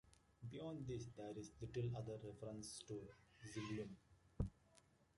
[0.49, 2.97] Beyond this, there is little other reference to
[3.53, 3.95] Zebulun.